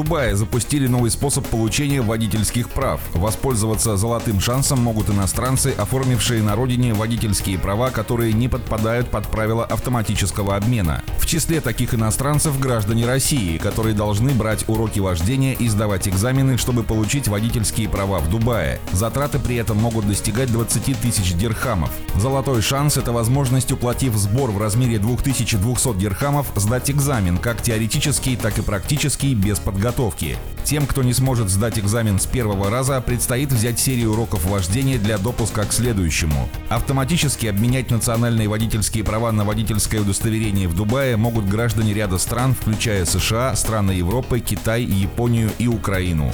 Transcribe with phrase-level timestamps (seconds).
[0.00, 3.02] Дубае запустили новый способ получения водительских прав.
[3.12, 9.62] Воспользоваться золотым шансом могут иностранцы, оформившие на родине водительские права, которые не подпадают под правила
[9.66, 11.04] автоматического обмена.
[11.18, 16.82] В числе таких иностранцев граждане России, которые должны брать уроки вождения и сдавать экзамены, чтобы
[16.82, 18.80] получить водительские права в Дубае.
[18.92, 21.90] Затраты при этом могут достигать 20 тысяч дирхамов.
[22.14, 28.56] Золотой шанс– это возможность, уплатив сбор в размере 2200 дирхамов, сдать экзамен, как теоретический, так
[28.56, 30.36] и практический, без подготовки подготовки.
[30.64, 35.18] Тем, кто не сможет сдать экзамен с первого раза, предстоит взять серию уроков вождения для
[35.18, 36.48] допуска к следующему.
[36.68, 43.04] Автоматически обменять национальные водительские права на водительское удостоверение в Дубае могут граждане ряда стран, включая
[43.04, 46.30] США, страны Европы, Китай, Японию и Украину.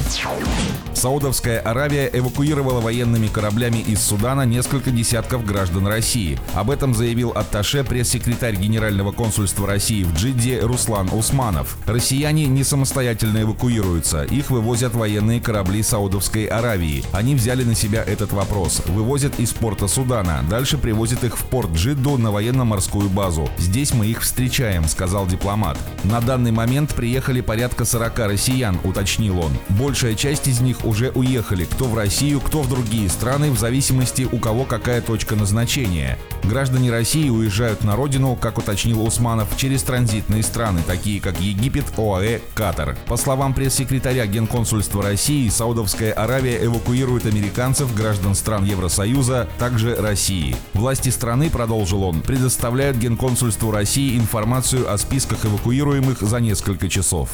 [0.92, 6.38] Саудовская Аравия эвакуировала военными кораблями из Судана несколько десятков граждан России.
[6.54, 11.76] Об этом заявил атташе пресс-секретарь Генерального консульства России в Джидде Руслан Усманов.
[11.86, 17.04] Россияне не самостоятельно эвакуируются, их вывозят военные корабли Саудовской Аравии.
[17.12, 18.82] Они взяли на себя этот вопрос.
[18.86, 23.48] Вывозят из порта Судана, дальше привозят их в порт Джидду на военно-морскую базу.
[23.58, 25.78] Здесь мы их встречаем, сказал дипломат.
[26.04, 29.52] На данный момент приехали порядка 40 россиян, уточнил он.
[29.68, 34.28] Большая часть из них уже уехали, кто в Россию, кто в другие страны, в зависимости
[34.30, 36.18] у кого какая точка назначения.
[36.44, 42.40] Граждане России уезжают на родину, как уточнил Усманов, через транзитные страны, такие как Египет, ОАЭ,
[42.54, 42.96] Катар.
[43.06, 50.54] По словам пресс-секретаря Генконсульства России, Саудовская Аравия эвакуирует американцев, граждан стран Евросоюза, также России.
[50.74, 57.30] Власти страны, продолжил он, предоставляют Генконсульству России информацию о списках эвакуируемых за несколько часов.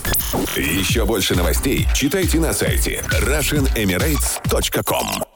[0.57, 5.32] Еще больше новостей читайте на сайте RussianEmirates.com